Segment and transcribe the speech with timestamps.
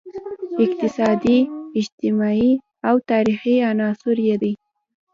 [0.65, 1.37] اقتصادي،
[1.79, 2.49] اجتماعي
[2.89, 4.53] او تاریخي عناصر یې دي.